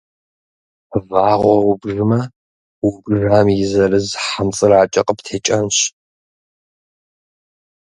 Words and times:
Вагъуэ 1.07 1.55
убжмэ, 1.71 2.21
убжам 2.87 3.47
и 3.63 3.65
зырыз 3.71 4.07
хьэмцӏыракӏэ 4.25 5.01
къыптекӏэнщ. 5.07 5.77